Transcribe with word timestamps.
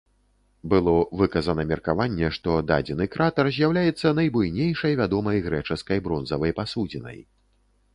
Было 0.69 0.93
выказана 1.19 1.65
меркаванне, 1.73 2.31
што 2.39 2.57
дадзены 2.71 3.09
кратар 3.17 3.53
з'яўляецца 3.59 4.17
найбуйнейшай 4.21 5.01
вядомай 5.03 5.37
грэчаскай 5.49 5.99
бронзавай 6.09 6.51
пасудзінай. 6.63 7.19